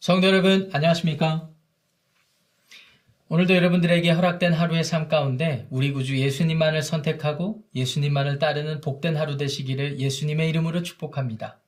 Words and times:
성도 0.00 0.26
여러분, 0.28 0.70
안녕하십니까? 0.72 1.50
오늘도 3.28 3.54
여러분들에게 3.54 4.10
허락된 4.10 4.52
하루의 4.54 4.82
삶 4.82 5.08
가운데 5.08 5.66
우리 5.70 5.92
구주 5.92 6.18
예수님만을 6.18 6.82
선택하고 6.82 7.62
예수님만을 7.74 8.38
따르는 8.38 8.80
복된 8.80 9.16
하루 9.16 9.36
되시기를 9.36 10.00
예수님의 10.00 10.48
이름으로 10.48 10.82
축복합니다. 10.82 11.60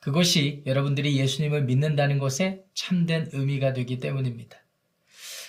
그것이 0.00 0.62
여러분들이 0.64 1.18
예수님을 1.18 1.64
믿는다는 1.64 2.18
것에 2.18 2.62
참된 2.72 3.28
의미가 3.32 3.72
되기 3.72 3.98
때문입니다. 3.98 4.58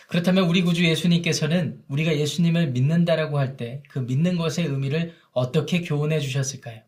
그렇다면 0.07 0.45
우리 0.45 0.63
구주 0.63 0.85
예수님께서는 0.85 1.83
우리가 1.87 2.17
예수님을 2.17 2.71
믿는다라고 2.71 3.37
할 3.39 3.57
때 3.57 3.83
그 3.89 3.99
믿는 3.99 4.37
것의 4.37 4.67
의미를 4.67 5.13
어떻게 5.31 5.81
교훈해 5.81 6.19
주셨을까요? 6.19 6.81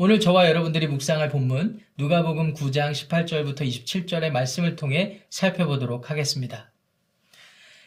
오늘 0.00 0.20
저와 0.20 0.48
여러분들이 0.48 0.86
묵상할 0.86 1.28
본문 1.28 1.80
누가복음 1.96 2.54
9장 2.54 2.92
18절부터 2.92 3.62
27절의 3.62 4.30
말씀을 4.30 4.76
통해 4.76 5.22
살펴보도록 5.28 6.08
하겠습니다. 6.08 6.70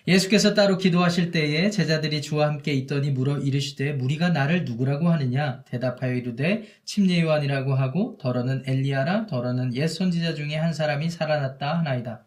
예수께서 0.05 0.54
따로 0.54 0.77
기도하실 0.77 1.32
때에 1.32 1.70
제자들이 1.70 2.21
주와 2.21 2.48
함께 2.48 2.73
있더니 2.73 3.12
물어 3.12 3.38
이르시되 3.38 3.94
무리가 3.94 4.27
나를 4.27 4.66
누구라고 4.66 5.08
하느냐 5.08 5.63
대답하여 5.63 6.13
이르되 6.16 6.66
침례 6.84 7.21
요한이라고 7.21 7.76
하고 7.76 8.18
더러는 8.20 8.63
엘리야라 8.68 9.27
더러는 9.27 9.73
옛 9.77 9.88
선지자 9.88 10.35
중에 10.35 10.57
한 10.57 10.73
사람이 10.73 11.09
살아났다 11.09 11.80
하나이다. 11.80 12.26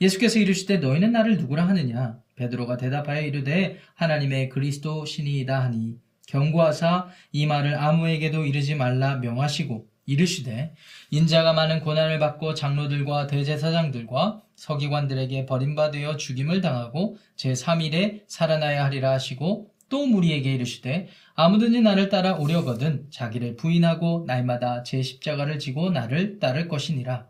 예수께서 0.00 0.38
이르시되 0.38 0.78
너희는 0.78 1.12
나를 1.12 1.36
누구라 1.36 1.68
하느냐 1.68 2.18
베드로가 2.36 2.78
대답하여 2.78 3.20
이르되 3.26 3.76
하나님의 3.94 4.48
그리스도 4.48 5.04
신이이다 5.04 5.64
하니 5.64 5.98
경고하사 6.28 7.08
이 7.32 7.46
말을 7.46 7.74
아무에게도 7.76 8.44
이르지 8.44 8.74
말라 8.74 9.16
명하시고 9.16 9.86
이르시되 10.06 10.74
인자가 11.10 11.52
많은 11.52 11.80
고난을 11.80 12.18
받고 12.18 12.54
장로들과 12.54 13.26
대제사장들과 13.26 14.42
서기관들에게 14.56 15.46
버림받으어 15.46 16.16
죽임을 16.16 16.60
당하고 16.60 17.16
제3일에 17.36 18.22
살아나야 18.26 18.84
하리라 18.84 19.12
하시고 19.12 19.70
또 19.88 20.06
무리에게 20.06 20.54
이르시되 20.54 21.08
아무든지 21.34 21.80
나를 21.80 22.08
따라 22.08 22.34
오려거든 22.34 23.06
자기를 23.10 23.56
부인하고 23.56 24.24
날마다 24.26 24.82
제 24.82 25.02
십자가를 25.02 25.58
지고 25.58 25.90
나를 25.90 26.38
따를 26.38 26.68
것이니라. 26.68 27.26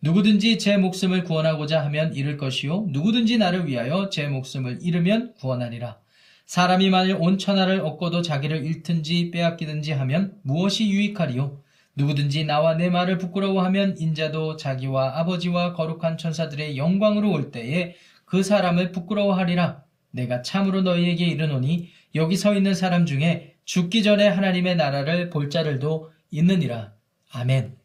누구든지 0.00 0.58
제 0.58 0.76
목숨을 0.76 1.22
구원하고자 1.22 1.84
하면 1.84 2.12
잃을 2.14 2.36
것이요 2.36 2.86
누구든지 2.90 3.38
나를 3.38 3.68
위하여 3.68 4.10
제 4.10 4.26
목숨을 4.26 4.78
잃으면 4.82 5.34
구원하리라. 5.34 6.01
사람이 6.46 6.90
만일 6.90 7.16
온 7.18 7.38
천하를 7.38 7.80
얻고도 7.80 8.22
자기를 8.22 8.64
잃든지 8.64 9.30
빼앗기든지 9.30 9.92
하면 9.92 10.38
무엇이 10.42 10.88
유익하리요? 10.90 11.62
누구든지 11.94 12.44
나와 12.44 12.74
내 12.74 12.90
말을 12.90 13.18
부끄러워하면 13.18 13.96
인자도 13.98 14.56
자기와 14.56 15.18
아버지와 15.18 15.74
거룩한 15.74 16.18
천사들의 16.18 16.76
영광으로 16.76 17.30
올 17.30 17.50
때에 17.50 17.96
그 18.24 18.42
사람을 18.42 18.92
부끄러워하리라. 18.92 19.84
내가 20.10 20.42
참으로 20.42 20.82
너희에게 20.82 21.24
이르노니 21.26 21.90
여기 22.14 22.36
서 22.36 22.54
있는 22.54 22.74
사람 22.74 23.06
중에 23.06 23.56
죽기 23.64 24.02
전에 24.02 24.28
하나님의 24.28 24.76
나라를 24.76 25.30
볼 25.30 25.50
자들도 25.50 26.12
있느니라. 26.30 26.92
아멘. 27.30 27.76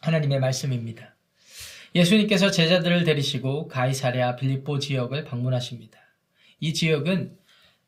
하나님의 0.00 0.40
말씀입니다. 0.40 1.14
예수님께서 1.94 2.50
제자들을 2.50 3.04
데리시고 3.04 3.68
가이사랴 3.68 4.36
빌립보 4.36 4.78
지역을 4.78 5.24
방문하십니다. 5.24 5.98
이 6.60 6.74
지역은 6.74 7.36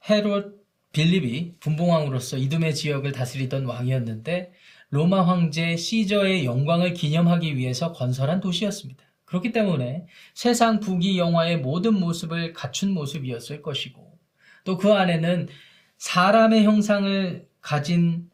헤롯 0.09 0.65
빌립이 0.93 1.57
분봉왕으로서 1.61 2.39
이둠의 2.39 2.75
지역을 2.75 3.13
다스리던 3.13 3.67
왕이었는데 3.67 4.53
로마 4.91 5.27
황제 5.27 5.77
시저의 5.77 6.45
영광을 6.45 6.95
기념하기 6.95 7.57
위해서 7.57 7.93
건설한 7.93 8.41
도시였습니다. 8.41 9.05
그렇기 9.25 9.53
때문에 9.53 10.07
세상 10.35 10.79
부귀 10.81 11.19
영화의 11.19 11.59
모든 11.59 11.99
모습을 11.99 12.53
갖춘 12.53 12.93
모습이었을 12.93 13.63
것이고 13.63 14.17
또 14.65 14.79
그 14.79 14.93
안에는 14.93 15.49
사람의 15.99 16.65
형상을 16.65 17.49
가진 17.61 18.31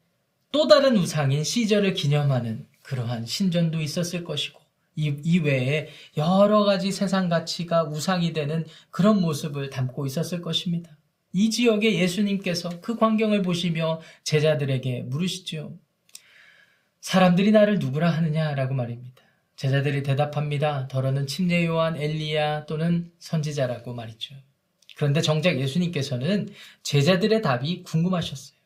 또 0.50 0.66
다른 0.68 0.97
우상인 0.97 1.44
시저를 1.44 1.94
기념하는 1.94 2.66
그러한 2.82 3.24
신전도 3.24 3.80
있었을 3.80 4.24
것이고 4.24 4.60
이, 4.97 5.16
이외에 5.24 5.88
여러 6.18 6.64
가지 6.64 6.92
세상 6.92 7.28
가치가 7.30 7.84
우상이 7.84 8.34
되는 8.34 8.66
그런 8.91 9.20
모습을 9.22 9.70
담고 9.70 10.04
있었을 10.06 10.42
것입니다. 10.42 10.98
이 11.32 11.50
지역에 11.50 11.98
예수님께서 11.98 12.81
그 12.81 12.97
광경을 12.97 13.43
보시며 13.43 14.00
제자들에게 14.25 15.03
물으시죠. 15.03 15.78
사람들이 17.00 17.50
나를 17.50 17.78
누구라 17.78 18.10
하느냐라고 18.10 18.75
말입니다. 18.75 19.22
제자들이 19.56 20.03
대답합니다. 20.03 20.88
더러는 20.88 21.26
침례 21.26 21.66
요한 21.66 21.97
엘리야 21.97 22.66
또는 22.66 23.10
선지자라고 23.19 23.94
말이죠. 23.94 24.34
그런데 24.97 25.21
정작 25.21 25.59
예수님께서는 25.59 26.48
제자들의 26.82 27.42
답이 27.42 27.82
궁금하셨어요. 27.82 28.56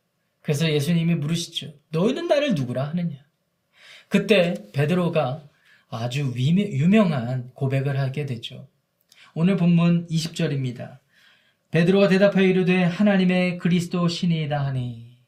그래서 0.42 0.70
예수님이 0.70 1.14
물으시죠. 1.16 1.74
너희는 1.90 2.28
나를 2.28 2.54
누구라 2.54 2.84
하느냐? 2.90 3.16
그때 4.08 4.54
베드로가 4.72 5.48
아주 5.88 6.32
유명한 6.36 7.50
고백을 7.54 7.98
하게 7.98 8.26
되죠. 8.26 8.68
오늘 9.34 9.56
본문 9.56 10.06
20절입니다. 10.08 10.98
베드로가 11.76 12.08
대답하여 12.08 12.46
이르되 12.46 12.84
하나님의 12.84 13.58
그리스도 13.58 14.08
신이다 14.08 14.64
하니 14.64 15.18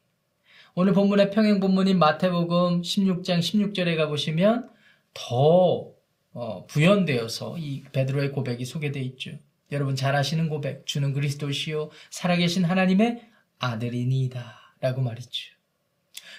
오늘 0.73 0.93
본문의 0.93 1.29
평행 1.29 1.59
본문인 1.59 1.99
마태복음 1.99 2.81
16장 2.81 3.37
16절에 3.37 3.95
가보시면 3.95 4.67
더 5.13 5.91
어, 6.33 6.65
부연되어서 6.65 7.59
이 7.59 7.83
베드로의 7.91 8.31
고백이 8.31 8.65
소개되어 8.65 9.03
있죠. 9.03 9.33
여러분 9.71 9.95
잘 9.95 10.15
아시는 10.15 10.49
고백 10.49 10.87
주는 10.87 11.13
그리스도시요 11.13 11.91
살아계신 12.09 12.65
하나님의 12.65 13.29
아들이니이다 13.59 14.75
라고 14.81 15.03
말이죠. 15.03 15.53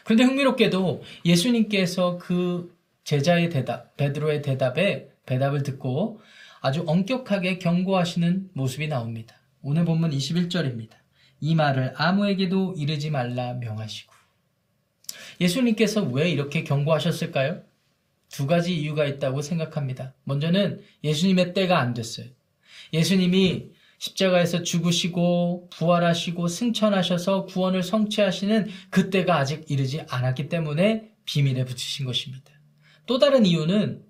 그런데 0.03 0.25
흥미롭게도 0.25 1.04
예수님께서 1.25 2.19
그 2.19 2.77
제자의 3.04 3.48
대답, 3.48 3.97
베드로의 3.97 4.42
대답에 4.42 5.09
대답을 5.25 5.62
듣고 5.62 6.21
아주 6.60 6.82
엄격하게 6.84 7.59
경고하시는 7.59 8.50
모습이 8.54 8.88
나옵니다. 8.88 9.40
오늘 9.62 9.84
본문 9.84 10.10
21절입니다. 10.10 10.93
이 11.41 11.54
말을 11.54 11.93
아무에게도 11.97 12.75
이르지 12.78 13.10
말라 13.10 13.54
명하시고. 13.54 14.12
예수님께서 15.41 16.03
왜 16.03 16.31
이렇게 16.31 16.65
경고하셨을까요? 16.65 17.62
두 18.31 18.47
가지 18.47 18.75
이유가 18.75 19.04
있다고 19.04 19.43
생각합니다. 19.43 20.15
먼저는 20.25 20.82
예수님의 21.04 21.53
때가 21.53 21.78
안 21.78 21.94
됐어요. 21.94 22.26
예수님이 22.93 23.71
십자가에서 23.98 24.62
죽으시고 24.62 25.69
부활하시고 25.71 26.48
승천하셔서 26.48 27.44
구원을 27.47 27.82
성취하시는 27.82 28.69
그때가 28.91 29.37
아직 29.37 29.71
이르지 29.71 30.03
않았기 30.09 30.48
때문에 30.48 31.10
비밀에 31.27 31.65
붙이신 31.65 32.06
것입니다. 32.06 32.50
또 33.04 33.19
다른 33.19 33.44
이유는 33.44 34.03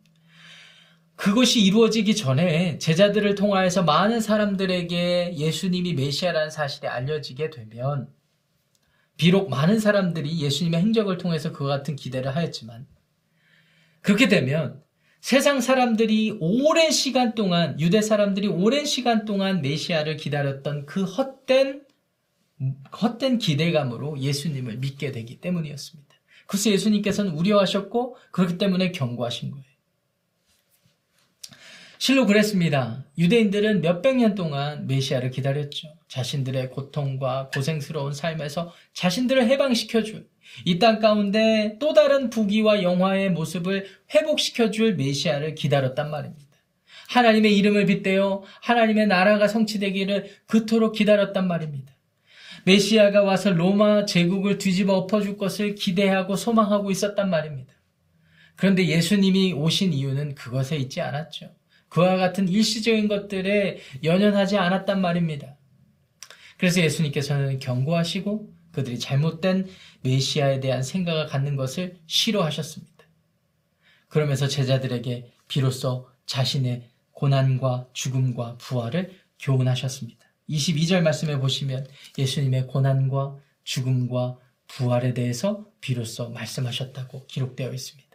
그것이 1.20 1.60
이루어지기 1.60 2.16
전에 2.16 2.78
제자들을 2.78 3.34
통하여서 3.34 3.82
많은 3.82 4.20
사람들에게 4.20 5.34
예수님이 5.36 5.92
메시아라는 5.92 6.48
사실이 6.48 6.88
알려지게 6.88 7.50
되면 7.50 8.08
비록 9.18 9.50
많은 9.50 9.80
사람들이 9.80 10.40
예수님의 10.40 10.80
행적을 10.80 11.18
통해서 11.18 11.52
그와 11.52 11.76
같은 11.76 11.94
기대를 11.94 12.34
하였지만 12.34 12.86
그렇게 14.00 14.28
되면 14.28 14.82
세상 15.20 15.60
사람들이 15.60 16.38
오랜 16.40 16.90
시간 16.90 17.34
동안 17.34 17.78
유대 17.78 18.00
사람들이 18.00 18.46
오랜 18.48 18.86
시간 18.86 19.26
동안 19.26 19.60
메시아를 19.60 20.16
기다렸던 20.16 20.86
그 20.86 21.04
헛된 21.04 21.82
헛된 23.02 23.36
기대감으로 23.36 24.18
예수님을 24.18 24.78
믿게 24.78 25.12
되기 25.12 25.38
때문이었습니다. 25.38 26.14
그래서 26.46 26.70
예수님께서는 26.70 27.32
우려하셨고 27.32 28.16
그렇기 28.32 28.56
때문에 28.56 28.92
경고하신 28.92 29.50
거예요. 29.50 29.69
실로 32.00 32.24
그랬습니다. 32.24 33.04
유대인들은 33.18 33.82
몇백 33.82 34.16
년 34.16 34.34
동안 34.34 34.86
메시아를 34.86 35.30
기다렸죠. 35.30 35.88
자신들의 36.08 36.70
고통과 36.70 37.50
고생스러운 37.52 38.14
삶에서 38.14 38.72
자신들을 38.94 39.46
해방시켜줄 39.46 40.26
이 40.64 40.78
땅 40.78 40.98
가운데 40.98 41.76
또 41.78 41.92
다른 41.92 42.30
부귀와 42.30 42.82
영화의 42.82 43.30
모습을 43.32 43.86
회복시켜줄 44.14 44.94
메시아를 44.96 45.54
기다렸단 45.54 46.10
말입니다. 46.10 46.46
하나님의 47.08 47.54
이름을 47.58 47.84
빗대어 47.84 48.44
하나님의 48.62 49.06
나라가 49.06 49.46
성취되기를 49.46 50.30
그토록 50.46 50.94
기다렸단 50.94 51.46
말입니다. 51.46 51.94
메시아가 52.64 53.24
와서 53.24 53.50
로마 53.50 54.06
제국을 54.06 54.56
뒤집어 54.56 54.94
엎어줄 54.94 55.36
것을 55.36 55.74
기대하고 55.74 56.36
소망하고 56.36 56.90
있었단 56.90 57.28
말입니다. 57.28 57.74
그런데 58.56 58.86
예수님이 58.86 59.52
오신 59.52 59.92
이유는 59.92 60.34
그것에 60.34 60.76
있지 60.78 61.02
않았죠. 61.02 61.59
그와 61.90 62.16
같은 62.16 62.48
일시적인 62.48 63.08
것들에 63.08 63.78
연연하지 64.02 64.56
않았단 64.56 65.00
말입니다. 65.00 65.56
그래서 66.56 66.80
예수님께서는 66.80 67.58
경고하시고 67.58 68.54
그들이 68.72 68.98
잘못된 68.98 69.66
메시아에 70.02 70.60
대한 70.60 70.82
생각을 70.82 71.26
갖는 71.26 71.56
것을 71.56 71.98
싫어하셨습니다. 72.06 73.04
그러면서 74.08 74.48
제자들에게 74.48 75.30
비로소 75.48 76.08
자신의 76.26 76.88
고난과 77.12 77.88
죽음과 77.92 78.56
부활을 78.58 79.12
교훈하셨습니다. 79.38 80.26
22절 80.48 81.02
말씀에 81.02 81.38
보시면 81.38 81.86
예수님의 82.18 82.66
고난과 82.66 83.36
죽음과 83.64 84.38
부활에 84.68 85.14
대해서 85.14 85.66
비로소 85.80 86.30
말씀하셨다고 86.30 87.26
기록되어 87.26 87.72
있습니다. 87.72 88.09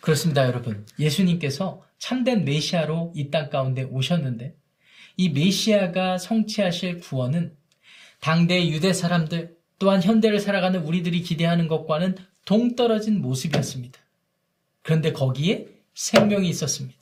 그렇습니다, 0.00 0.46
여러분. 0.46 0.86
예수님께서 0.98 1.82
참된 1.98 2.44
메시아로 2.44 3.12
이 3.16 3.30
땅 3.30 3.50
가운데 3.50 3.82
오셨는데 3.82 4.54
이 5.16 5.30
메시아가 5.30 6.18
성취하실 6.18 7.00
구원은 7.00 7.56
당대의 8.20 8.70
유대 8.70 8.92
사람들 8.92 9.56
또한 9.78 10.02
현대를 10.02 10.40
살아가는 10.40 10.80
우리들이 10.82 11.22
기대하는 11.22 11.68
것과는 11.68 12.16
동떨어진 12.44 13.20
모습이었습니다. 13.20 13.98
그런데 14.82 15.12
거기에 15.12 15.66
생명이 15.94 16.48
있었습니다. 16.48 16.96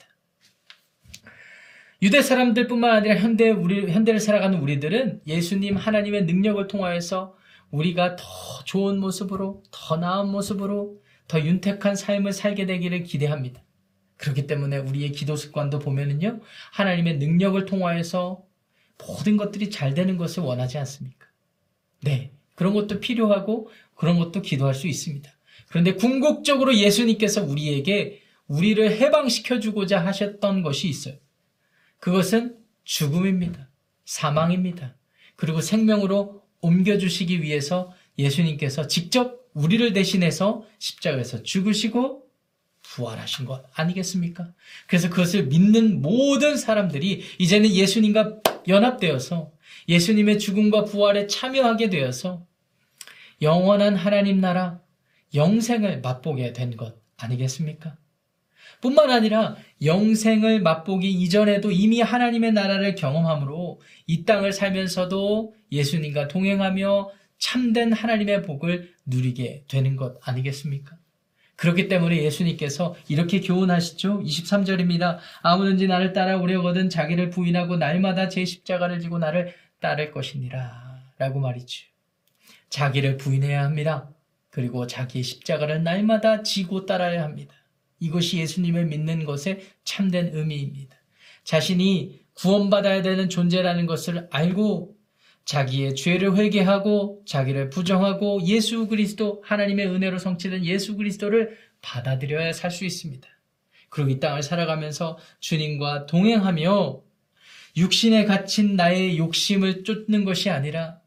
유대 2.01 2.21
사람들뿐만 2.21 2.91
아니라 2.91 3.15
현대 3.17 3.49
우리 3.49 3.91
현대를 3.91 4.19
살아가는 4.19 4.59
우리들은 4.59 5.21
예수님 5.27 5.77
하나님의 5.77 6.25
능력을 6.25 6.67
통하여서 6.67 7.35
우리가 7.71 8.15
더 8.15 8.23
좋은 8.65 8.99
모습으로 8.99 9.63
더 9.71 9.97
나은 9.97 10.29
모습으로 10.29 10.99
더 11.27 11.39
윤택한 11.39 11.95
삶을 11.95 12.33
살게 12.33 12.65
되기를 12.65 13.03
기대합니다. 13.03 13.63
그렇기 14.17 14.47
때문에 14.47 14.77
우리의 14.77 15.11
기도 15.11 15.35
습관도 15.35 15.79
보면은요, 15.79 16.41
하나님의 16.71 17.17
능력을 17.17 17.65
통하여서 17.65 18.43
모든 18.97 19.37
것들이 19.37 19.69
잘 19.69 19.93
되는 19.93 20.17
것을 20.17 20.43
원하지 20.43 20.77
않습니까? 20.77 21.27
네. 22.01 22.31
그런 22.55 22.73
것도 22.73 22.99
필요하고 23.01 23.69
그런 23.95 24.17
것도 24.17 24.41
기도할 24.41 24.73
수 24.73 24.87
있습니다. 24.87 25.29
그런데 25.67 25.93
궁극적으로 25.93 26.75
예수님께서 26.75 27.43
우리에게 27.43 28.21
우리를 28.47 28.91
해방시켜 28.91 29.59
주고자 29.59 30.05
하셨던 30.05 30.61
것이 30.61 30.87
있어요. 30.87 31.15
그것은 31.99 32.57
죽음입니다. 32.83 33.69
사망입니다. 34.05 34.95
그리고 35.35 35.59
생명으로 35.59 36.43
옮겨 36.61 36.97
주시기 36.97 37.41
위해서 37.41 37.91
예수님께서 38.17 38.87
직접 38.87 39.44
우리를 39.55 39.93
대신해서 39.93 40.63
십자가에서 40.77 41.41
죽으시고 41.41 42.23
부활하신 42.83 43.45
것 43.45 43.65
아니겠습니까? 43.73 44.53
그래서 44.87 45.09
그것을 45.09 45.47
믿는 45.47 46.01
모든 46.01 46.55
사람들이 46.55 47.23
이제는 47.39 47.71
예수님과 47.71 48.41
연합되어서 48.67 49.51
예수님의 49.89 50.39
죽음과 50.39 50.83
부활에 50.85 51.25
참여하게 51.27 51.89
되어서 51.89 52.45
영원한 53.41 53.95
하나님 53.95 54.39
나라 54.39 54.79
영생을 55.33 56.01
맛보게 56.01 56.53
된 56.53 56.77
것 56.77 56.95
아니겠습니까? 57.17 57.97
뿐만 58.81 59.09
아니라 59.09 59.55
영생을 59.83 60.61
맛보기 60.61 61.09
이전에도 61.09 61.71
이미 61.71 62.01
하나님의 62.01 62.51
나라를 62.51 62.95
경험함으로 62.95 63.79
이 64.05 64.25
땅을 64.25 64.51
살면서도 64.51 65.53
예수님과 65.71 66.27
동행하며 66.27 67.09
참된 67.37 67.93
하나님의 67.93 68.43
복을 68.43 68.93
누리게 69.05 69.65
되는 69.67 69.95
것 69.95 70.17
아니겠습니까? 70.27 70.97
그렇기 71.55 71.87
때문에 71.87 72.21
예수님께서 72.23 72.95
이렇게 73.07 73.39
교훈하시죠. 73.39 74.19
23절입니다. 74.19 75.19
아무든지 75.41 75.87
나를 75.87 76.13
따라오려거든 76.13 76.89
자기를 76.89 77.29
부인하고 77.29 77.77
날마다 77.77 78.27
제 78.27 78.43
십자가를 78.43 78.99
지고 78.99 79.19
나를 79.19 79.53
따를 79.79 80.11
것이니라. 80.11 81.01
라고 81.17 81.39
말이죠. 81.39 81.85
자기를 82.69 83.17
부인해야 83.17 83.63
합니다. 83.63 84.09
그리고 84.49 84.85
자기의 84.85 85.23
십자가를 85.23 85.83
날마다 85.83 86.43
지고 86.43 86.85
따라야 86.85 87.23
합니다. 87.23 87.55
이것이 87.99 88.37
예수님을 88.39 88.85
믿는 88.85 89.25
것의 89.25 89.61
참된 89.83 90.31
의미입니다. 90.33 90.97
자신이 91.43 92.19
구원받아야 92.33 93.01
되는 93.01 93.29
존재라는 93.29 93.85
것을 93.85 94.27
알고 94.31 94.94
자기의 95.45 95.95
죄를 95.95 96.35
회개하고 96.35 97.23
자기를 97.25 97.69
부정하고 97.69 98.41
예수 98.45 98.87
그리스도 98.87 99.43
하나님의 99.45 99.87
은혜로 99.87 100.17
성취된 100.19 100.65
예수 100.65 100.95
그리스도를 100.97 101.57
받아들여야 101.81 102.51
살 102.53 102.71
수 102.71 102.85
있습니다. 102.85 103.27
그리고 103.89 104.09
이 104.09 104.19
땅을 104.19 104.43
살아가면서 104.43 105.17
주님과 105.39 106.07
동행하며 106.07 107.01
육신에 107.77 108.25
갇힌 108.25 108.75
나의 108.75 109.17
욕심을 109.17 109.83
쫓는 109.83 110.25
것이 110.25 110.49
아니라 110.49 110.99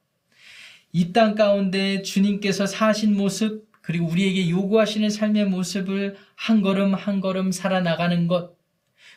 이 0.93 1.12
땅 1.12 1.35
가운데 1.35 2.02
주님께서 2.02 2.67
사신 2.67 3.17
모습 3.17 3.67
그리고 3.82 4.06
우리에게 4.08 4.50
요구하시는 4.50 5.08
삶의 5.11 5.46
모습을 5.46 6.17
한 6.35 6.62
걸음 6.62 6.94
한 6.94 7.20
걸음 7.20 7.52
살아나가는 7.52 8.26
것 8.26 8.56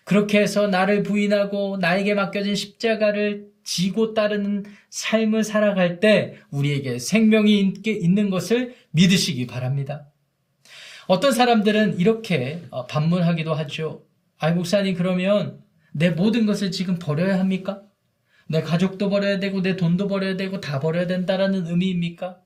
그렇게 0.06 0.40
해서 0.42 0.68
나를 0.68 1.04
부인하고 1.04 1.78
나에게 1.78 2.14
맡겨진 2.16 2.56
십자가를 2.56 3.51
지고 3.64 4.14
따르는 4.14 4.66
삶을 4.90 5.44
살아갈 5.44 6.00
때 6.00 6.36
우리에게 6.50 7.00
생명이 7.00 7.74
있는 7.86 8.30
것을 8.30 8.76
믿으시기 8.92 9.48
바랍니다. 9.48 10.08
어떤 11.08 11.32
사람들은 11.32 12.00
이렇게 12.00 12.62
어, 12.70 12.86
반문하기도 12.88 13.54
하죠. 13.54 14.06
아이, 14.38 14.54
목사님, 14.54 14.96
그러면 14.96 15.62
내 15.92 16.10
모든 16.10 16.46
것을 16.46 16.72
지금 16.72 16.98
버려야 16.98 17.40
합니까? 17.40 17.82
내 18.48 18.62
가족도 18.62 19.10
버려야 19.10 19.40
되고, 19.40 19.62
내 19.62 19.76
돈도 19.76 20.08
버려야 20.08 20.36
되고, 20.38 20.62
다 20.62 20.80
버려야 20.80 21.08
된다라는 21.08 21.68
의미입니까? 21.68 22.40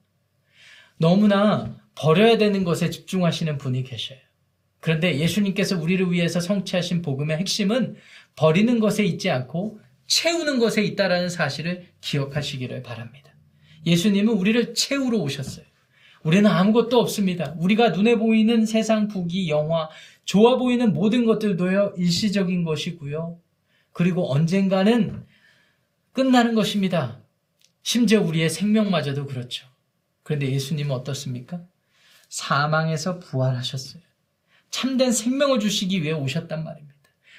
너무나 0.97 1.77
버려야 1.95 2.37
되는 2.37 2.63
것에 2.63 2.89
집중하시는 2.89 3.57
분이 3.57 3.83
계셔요. 3.83 4.19
그런데 4.79 5.17
예수님께서 5.17 5.79
우리를 5.79 6.11
위해서 6.11 6.39
성취하신 6.39 7.01
복음의 7.01 7.37
핵심은 7.37 7.95
버리는 8.35 8.79
것에 8.79 9.03
있지 9.03 9.31
않고 9.31 9.79
채우는 10.07 10.59
것에 10.59 10.83
있다라는 10.83 11.29
사실을 11.29 11.87
기억하시기를 12.01 12.83
바랍니다. 12.83 13.33
예수님은 13.85 14.33
우리를 14.33 14.73
채우러 14.73 15.17
오셨어요. 15.19 15.65
우리는 16.23 16.49
아무것도 16.49 16.99
없습니다. 16.99 17.53
우리가 17.57 17.89
눈에 17.89 18.15
보이는 18.15 18.65
세상 18.65 19.07
부귀, 19.07 19.49
영화, 19.49 19.89
좋아 20.25 20.57
보이는 20.57 20.91
모든 20.91 21.25
것들도요, 21.25 21.93
일시적인 21.97 22.63
것이고요. 22.63 23.39
그리고 23.91 24.31
언젠가는 24.31 25.23
끝나는 26.13 26.55
것입니다. 26.55 27.21
심지어 27.83 28.21
우리의 28.21 28.49
생명마저도 28.49 29.27
그렇죠. 29.27 29.67
그런데 30.23 30.51
예수님은 30.51 30.95
어떻습니까? 30.95 31.61
사망에서 32.29 33.19
부활하셨어요. 33.19 34.01
참된 34.71 35.11
생명을 35.11 35.59
주시기 35.59 36.01
위해 36.01 36.13
오셨단 36.13 36.63
말입니다. 36.63 36.94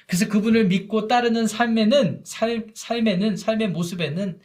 그래서 0.07 0.27
그분을 0.29 0.67
믿고 0.67 1.07
따르는 1.07 1.47
삶에는 1.47 2.21
삶, 2.23 2.67
삶에는 2.73 3.35
삶의 3.35 3.69
모습에는 3.69 4.39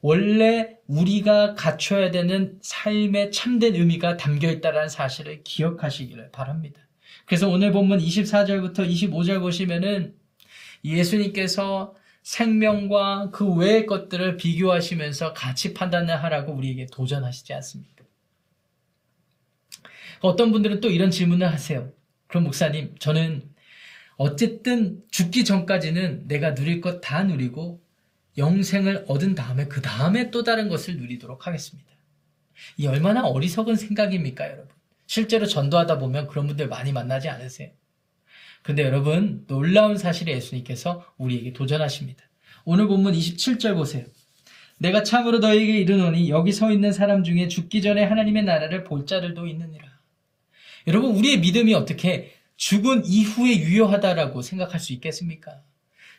원래 0.00 0.76
우리가 0.88 1.54
갖춰야 1.54 2.10
되는 2.10 2.58
삶의 2.60 3.30
참된 3.30 3.76
의미가 3.76 4.16
담겨 4.16 4.50
있다는 4.50 4.88
사실을 4.88 5.42
기억하시기를 5.44 6.32
바랍니다. 6.32 6.80
그래서 7.26 7.48
오늘 7.48 7.70
본문 7.70 7.98
24절부터 7.98 8.78
25절 8.78 9.40
보시면은 9.40 10.14
예수님께서 10.84 11.94
생명과 12.22 13.30
그 13.32 13.54
외의 13.54 13.86
것들을 13.86 14.36
비교하시면서 14.36 15.34
같이 15.34 15.74
판단을 15.74 16.22
하라고 16.24 16.52
우리에게 16.52 16.86
도전하시지 16.86 17.52
않습니까? 17.54 18.04
어떤 20.20 20.52
분들은 20.52 20.80
또 20.80 20.88
이런 20.88 21.10
질문을 21.10 21.50
하세요. 21.52 21.92
그럼 22.28 22.44
목사님, 22.44 22.94
저는 22.98 23.51
어쨌든 24.16 25.02
죽기 25.10 25.44
전까지는 25.44 26.28
내가 26.28 26.54
누릴 26.54 26.80
것 26.80 27.00
다 27.00 27.24
누리고 27.24 27.82
영생을 28.38 29.04
얻은 29.08 29.34
다음에 29.34 29.66
그 29.66 29.82
다음에 29.82 30.30
또 30.30 30.42
다른 30.42 30.68
것을 30.68 30.96
누리도록 30.96 31.46
하겠습니다. 31.46 31.90
이 32.76 32.86
얼마나 32.86 33.26
어리석은 33.26 33.76
생각입니까, 33.76 34.46
여러분? 34.46 34.68
실제로 35.06 35.46
전도하다 35.46 35.98
보면 35.98 36.28
그런 36.28 36.46
분들 36.46 36.68
많이 36.68 36.92
만나지 36.92 37.28
않으세요? 37.28 37.70
근데 38.62 38.84
여러분, 38.84 39.44
놀라운 39.48 39.98
사실에 39.98 40.32
예수님께서 40.34 41.04
우리에게 41.18 41.52
도전하십니다. 41.52 42.24
오늘 42.64 42.86
본문 42.86 43.12
27절 43.12 43.74
보세요. 43.74 44.04
내가 44.78 45.02
참으로 45.02 45.38
너에게 45.38 45.78
이르노니 45.80 46.30
여기 46.30 46.52
서 46.52 46.72
있는 46.72 46.92
사람 46.92 47.24
중에 47.24 47.48
죽기 47.48 47.82
전에 47.82 48.04
하나님의 48.04 48.44
나라를 48.44 48.84
볼 48.84 49.04
자들도 49.04 49.46
있느니라. 49.46 49.84
여러분, 50.86 51.14
우리의 51.16 51.40
믿음이 51.40 51.74
어떻게 51.74 52.32
죽은 52.62 53.02
이후에 53.04 53.56
유효하다라고 53.56 54.40
생각할 54.40 54.78
수 54.78 54.92
있겠습니까? 54.92 55.62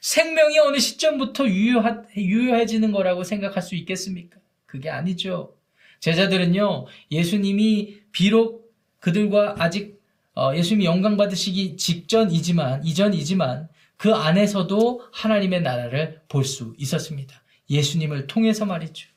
생명이 0.01 0.59
어느 0.59 0.77
시점부터 0.77 1.47
유효하, 1.47 2.03
유효해지는 2.17 2.91
거라고 2.91 3.23
생각할 3.23 3.63
수 3.63 3.75
있겠습니까? 3.75 4.41
그게 4.65 4.89
아니죠. 4.89 5.55
제자들은요, 6.01 6.87
예수님이 7.11 8.01
비록 8.11 8.73
그들과 8.99 9.55
아직 9.59 10.03
어, 10.35 10.53
예수님이 10.53 10.83
영광 10.83 11.15
받으시기 11.15 11.77
직전이지만, 11.77 12.83
이전이지만, 12.83 13.69
그 13.95 14.13
안에서도 14.13 15.01
하나님의 15.13 15.61
나라를 15.61 16.19
볼 16.27 16.43
수 16.43 16.73
있었습니다. 16.77 17.41
예수님을 17.69 18.27
통해서 18.27 18.65
말이죠. 18.65 19.07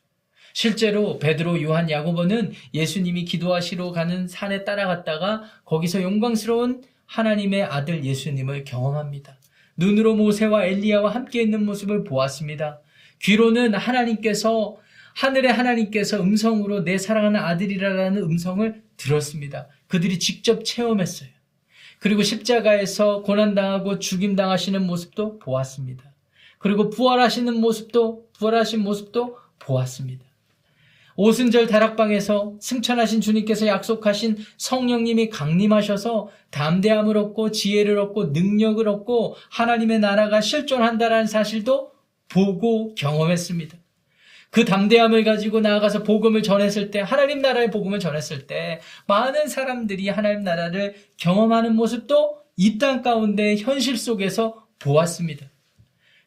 실제로 0.52 1.18
베드로, 1.18 1.60
요한, 1.62 1.90
야고보는 1.90 2.52
예수님이 2.72 3.24
기도하시러 3.24 3.90
가는 3.90 4.28
산에 4.28 4.62
따라갔다가 4.62 5.42
거기서 5.64 6.02
영광스러운 6.02 6.84
하나님의 7.06 7.62
아들 7.64 8.04
예수님을 8.04 8.64
경험합니다. 8.64 9.38
눈으로 9.76 10.14
모세와 10.14 10.64
엘리야와 10.64 11.14
함께 11.14 11.42
있는 11.42 11.64
모습을 11.64 12.04
보았습니다. 12.04 12.80
귀로는 13.20 13.74
하나님께서 13.74 14.76
하늘의 15.14 15.52
하나님께서 15.52 16.20
음성으로 16.20 16.84
내 16.84 16.98
사랑하는 16.98 17.40
아들이라는 17.40 18.22
음성을 18.22 18.82
들었습니다. 18.96 19.68
그들이 19.88 20.18
직접 20.18 20.64
체험했어요. 20.64 21.30
그리고 21.98 22.22
십자가에서 22.22 23.22
고난당하고 23.22 23.98
죽임당하시는 23.98 24.86
모습도 24.86 25.38
보았습니다. 25.38 26.12
그리고 26.58 26.90
부활하시는 26.90 27.54
모습도, 27.60 28.28
부활하신 28.38 28.80
모습도 28.80 29.38
보았습니다. 29.58 30.24
오순절 31.16 31.66
다락방에서 31.66 32.56
승천하신 32.60 33.20
주님께서 33.20 33.66
약속하신 33.66 34.36
성령님이 34.58 35.30
강림하셔서 35.30 36.28
담대함을 36.50 37.16
얻고 37.16 37.50
지혜를 37.52 37.98
얻고 37.98 38.26
능력을 38.26 38.86
얻고 38.86 39.36
하나님의 39.50 40.00
나라가 40.00 40.40
실존한다라는 40.40 41.26
사실도 41.26 41.92
보고 42.28 42.94
경험했습니다. 42.94 43.78
그 44.50 44.64
담대함을 44.64 45.24
가지고 45.24 45.60
나아가서 45.60 46.02
복음을 46.02 46.42
전했을 46.42 46.90
때, 46.90 47.00
하나님 47.00 47.40
나라의 47.40 47.70
복음을 47.70 47.98
전했을 47.98 48.46
때, 48.46 48.80
많은 49.06 49.48
사람들이 49.48 50.08
하나님 50.08 50.42
나라를 50.42 50.94
경험하는 51.18 51.74
모습도 51.74 52.38
이 52.56 52.78
땅 52.78 53.02
가운데 53.02 53.56
현실 53.56 53.98
속에서 53.98 54.66
보았습니다. 54.78 55.46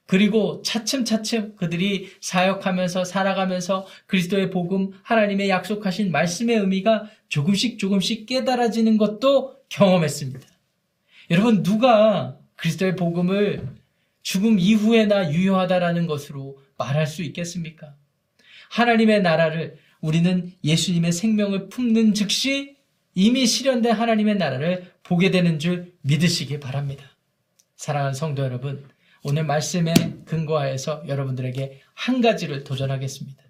그리고 0.09 0.63
차츰차츰 0.63 1.55
그들이 1.55 2.09
사역하면서 2.19 3.03
살아가면서 3.03 3.85
그리스도의 4.07 4.49
복음, 4.49 4.89
하나님의 5.03 5.49
약속하신 5.49 6.11
말씀의 6.11 6.57
의미가 6.57 7.05
조금씩 7.27 7.77
조금씩 7.77 8.25
깨달아지는 8.25 8.97
것도 8.97 9.57
경험했습니다. 9.69 10.47
여러분, 11.29 11.61
누가 11.61 12.39
그리스도의 12.55 12.95
복음을 12.95 13.67
죽음 14.23 14.57
이후에나 14.57 15.31
유효하다라는 15.31 16.07
것으로 16.07 16.57
말할 16.79 17.05
수 17.05 17.21
있겠습니까? 17.21 17.93
하나님의 18.71 19.21
나라를 19.21 19.77
우리는 20.01 20.51
예수님의 20.63 21.11
생명을 21.11 21.69
품는 21.69 22.15
즉시 22.15 22.77
이미 23.13 23.45
실현된 23.45 23.91
하나님의 23.91 24.37
나라를 24.37 24.91
보게 25.03 25.29
되는 25.29 25.59
줄 25.59 25.93
믿으시기 26.01 26.59
바랍니다. 26.59 27.15
사랑하는 27.75 28.15
성도 28.15 28.41
여러분, 28.41 28.89
오늘 29.23 29.43
말씀에 29.45 29.93
근거하여서 30.25 31.03
여러분들에게 31.07 31.81
한 31.93 32.21
가지를 32.21 32.63
도전하겠습니다. 32.63 33.43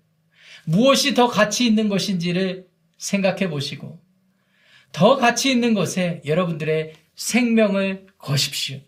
무엇이 0.66 1.14
더 1.14 1.28
가치 1.28 1.66
있는 1.66 1.90
것인지를 1.90 2.68
생각해 2.98 3.50
보시고 3.50 4.00
더 4.92 5.16
가치 5.16 5.52
있는 5.52 5.74
것에 5.74 6.22
여러분들의 6.26 6.94
생명을 7.16 8.08
거십시오. 8.18 8.80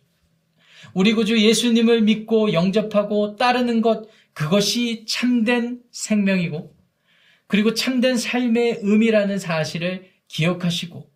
우리 0.93 1.13
구주 1.13 1.39
예수님을 1.39 2.01
믿고 2.01 2.53
영접하고 2.53 3.35
따르는 3.35 3.81
것 3.81 4.07
그것이 4.33 5.05
참된 5.07 5.81
생명이고 5.91 6.75
그리고 7.47 7.73
참된 7.73 8.17
삶의 8.17 8.79
의미라는 8.81 9.37
사실을 9.37 10.09
기억하시고 10.27 11.10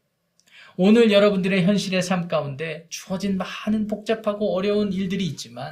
오늘 0.78 1.12
여러분들의 1.12 1.64
현실의 1.64 2.02
삶 2.02 2.28
가운데 2.28 2.86
주어진 2.90 3.38
많은 3.38 3.88
복잡하고 3.88 4.56
어려운 4.56 4.92
일들이 4.92 5.26
있지만 5.26 5.72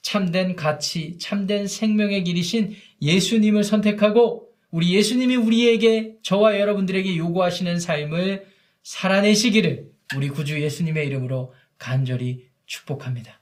참된 0.00 0.56
가치, 0.56 1.18
참된 1.18 1.66
생명의 1.66 2.24
길이신 2.24 2.74
예수님을 3.02 3.64
선택하고 3.64 4.48
우리 4.70 4.94
예수님이 4.94 5.36
우리에게 5.36 6.14
저와 6.22 6.58
여러분들에게 6.58 7.16
요구하시는 7.16 7.78
삶을 7.78 8.46
살아내시기를 8.82 9.90
우리 10.16 10.28
구주 10.30 10.60
예수님의 10.62 11.06
이름으로 11.06 11.52
간절히 11.76 12.48
축복합니다. 12.64 13.40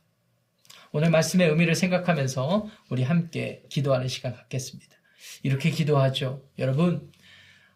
오늘 0.92 1.10
말씀의 1.10 1.48
의미를 1.48 1.74
생각하면서 1.74 2.68
우리 2.90 3.02
함께 3.02 3.62
기도하는 3.68 4.08
시간 4.08 4.34
갖겠습니다. 4.34 4.96
이렇게 5.42 5.70
기도하죠. 5.70 6.42
여러분, 6.58 7.10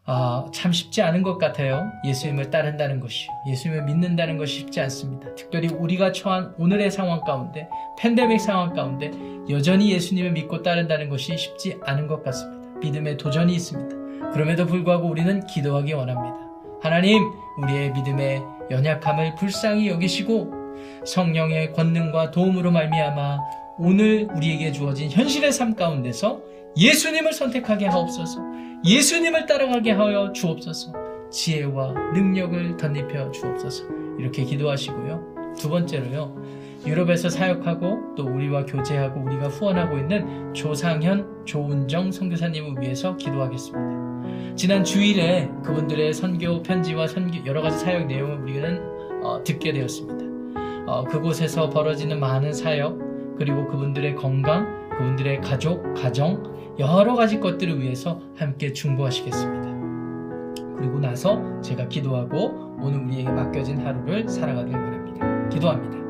아, 0.07 0.47
참 0.53 0.73
쉽지 0.73 1.03
않은 1.03 1.23
것 1.23 1.39
같아요. 1.39 1.91
예수님을 2.05 2.51
따른다는 2.51 3.01
것이. 3.01 3.29
예수님을 3.47 3.85
믿는다는 3.85 4.39
것이 4.39 4.61
쉽지 4.61 4.81
않습니다. 4.81 5.35
특별히 5.35 5.69
우리가 5.69 6.13
처한 6.13 6.55
오늘의 6.59 6.91
상황 6.91 7.21
가운데, 7.21 7.69
팬데믹 7.99 8.41
상황 8.41 8.73
가운데 8.73 9.11
여전히 9.51 9.93
예수님을 9.93 10.33
믿고 10.33 10.63
따른다는 10.63 11.11
것이 11.11 11.37
쉽지 11.37 11.79
않은 11.85 12.07
것 12.07 12.25
같습니다. 12.25 12.79
믿음에 12.81 13.17
도전이 13.17 13.55
있습니다. 13.55 14.31
그럼에도 14.33 14.67
불구하고 14.67 15.07
우리는 15.07 15.47
기도하기 15.47 15.93
원합니다. 15.93 16.37
하나님, 16.83 17.23
우리의 17.59 17.93
믿음의 17.93 18.43
연약함을 18.71 19.35
불쌍히 19.35 19.89
여기시고 19.89 20.61
성령의 21.05 21.73
권능과 21.73 22.31
도움으로 22.31 22.71
말미암아 22.71 23.39
오늘 23.83 24.29
우리에게 24.37 24.73
주어진 24.73 25.11
현실의 25.11 25.53
삶 25.53 25.75
가운데서 25.75 26.43
예수님을 26.77 27.33
선택하게 27.33 27.87
하옵소서. 27.87 28.39
예수님을 28.85 29.47
따라가게 29.47 29.93
하여 29.93 30.33
주옵소서. 30.33 30.93
지혜와 31.31 31.95
능력을 32.13 32.77
덧입혀 32.77 33.31
주옵소서. 33.31 33.85
이렇게 34.19 34.45
기도하시고요. 34.45 35.55
두 35.59 35.71
번째로요. 35.71 36.37
유럽에서 36.87 37.31
사역하고 37.31 38.15
또 38.17 38.25
우리와 38.25 38.67
교제하고 38.67 39.23
우리가 39.23 39.49
후원하고 39.49 39.97
있는 39.97 40.53
조상현, 40.53 41.47
조은정 41.47 42.13
선교사님을 42.13 42.83
위해서 42.83 43.17
기도하겠습니다. 43.17 44.57
지난 44.57 44.85
주일에 44.85 45.49
그분들의 45.65 46.13
선교 46.13 46.63
편지와 46.63 47.07
선교 47.07 47.47
여러 47.47 47.63
가지 47.63 47.79
사역 47.79 48.09
내용을 48.09 48.43
우리는 48.43 48.79
어, 49.23 49.43
듣게 49.43 49.73
되었습니다. 49.73 50.21
어, 50.87 51.05
그곳에서 51.05 51.71
벌어지는 51.71 52.21
많은 52.21 52.53
사역 52.53 53.10
그리고 53.41 53.67
그분들의 53.67 54.17
건강, 54.17 54.91
그분들의 54.91 55.41
가족, 55.41 55.95
가정 55.95 56.43
여러 56.79 57.15
가지 57.15 57.41
것들을 57.41 57.81
위해서 57.81 58.21
함께 58.37 58.71
중보하시겠습니다. 58.71 60.75
그리고 60.77 60.99
나서 60.99 61.43
제가 61.63 61.89
기도하고 61.89 62.77
오늘 62.83 63.01
우리에게 63.01 63.31
맡겨진 63.31 63.79
하루를 63.79 64.29
살아가길 64.29 64.73
바랍니다. 64.73 65.49
기도합니다. 65.49 66.10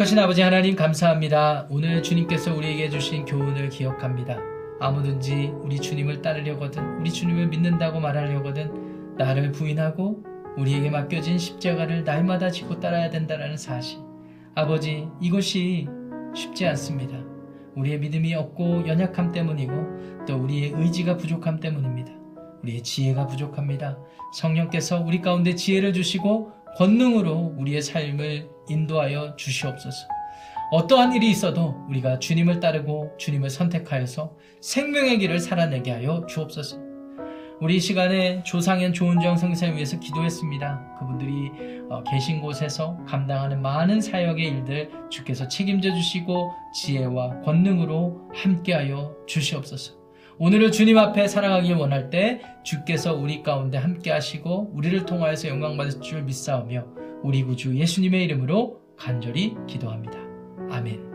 거룩하신 0.00 0.18
아버지 0.18 0.40
하나님 0.40 0.76
감사합니다. 0.76 1.66
오늘 1.68 2.02
주님께서 2.02 2.54
우리에게 2.54 2.88
주신 2.88 3.26
교훈을 3.26 3.68
기억합니다. 3.68 4.38
아무든지 4.80 5.52
우리 5.60 5.78
주님을 5.78 6.22
따르려거든 6.22 7.00
우리 7.00 7.10
주님을 7.10 7.48
믿는다고 7.48 8.00
말하려거든 8.00 9.16
나를 9.18 9.52
부인하고 9.52 10.24
우리에게 10.56 10.88
맡겨진 10.88 11.38
십자가를 11.38 12.04
날마다 12.04 12.50
지고 12.50 12.80
따라야 12.80 13.10
된다는 13.10 13.58
사실. 13.58 13.98
아버지 14.54 15.06
이것이 15.20 15.86
쉽지 16.34 16.66
않습니다. 16.68 17.18
우리의 17.76 17.98
믿음이 17.98 18.34
없고 18.34 18.88
연약함 18.88 19.32
때문이고 19.32 20.24
또 20.26 20.36
우리의 20.36 20.72
의지가 20.76 21.18
부족함 21.18 21.60
때문입니다. 21.60 22.10
우리의 22.62 22.82
지혜가 22.82 23.26
부족합니다. 23.26 23.98
성령께서 24.32 25.00
우리 25.00 25.20
가운데 25.20 25.54
지혜를 25.54 25.92
주시고 25.92 26.52
권능으로 26.76 27.54
우리의 27.58 27.82
삶을 27.82 28.48
인도하여 28.68 29.36
주시옵소서. 29.36 30.08
어떠한 30.72 31.14
일이 31.14 31.28
있어도 31.30 31.84
우리가 31.88 32.20
주님을 32.20 32.60
따르고 32.60 33.16
주님을 33.18 33.50
선택하여서 33.50 34.36
생명의 34.60 35.18
길을 35.18 35.40
살아내게 35.40 35.90
하여 35.90 36.24
주옵소서. 36.28 36.90
우리 37.60 37.76
이 37.76 37.80
시간에 37.80 38.42
조상현 38.42 38.94
조은정 38.94 39.36
성사님 39.36 39.74
위해서 39.74 39.98
기도했습니다. 39.98 40.96
그분들이 40.98 41.50
어, 41.90 42.02
계신 42.04 42.40
곳에서 42.40 42.96
감당하는 43.06 43.60
많은 43.60 44.00
사역의 44.00 44.46
일들 44.46 44.90
주께서 45.10 45.46
책임져 45.46 45.92
주시고 45.92 46.52
지혜와 46.72 47.42
권능으로 47.42 48.30
함께하여 48.32 49.14
주시옵소서. 49.26 49.99
오늘을 50.42 50.72
주님 50.72 50.96
앞에 50.96 51.28
살아가길 51.28 51.74
원할 51.74 52.08
때 52.08 52.40
주께서 52.62 53.14
우리 53.14 53.42
가운데 53.42 53.76
함께 53.76 54.10
하시고 54.10 54.70
우리를 54.72 55.04
통하여서 55.04 55.48
영광 55.48 55.76
받을 55.76 56.00
줄 56.00 56.22
믿사오며 56.22 56.86
우리 57.22 57.42
구주 57.42 57.76
예수님의 57.76 58.24
이름으로 58.24 58.80
간절히 58.96 59.54
기도합니다. 59.66 60.18
아멘. 60.70 61.09